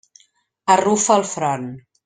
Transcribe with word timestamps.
Arrufa 0.77 1.19
el 1.21 1.29
front. 1.35 1.71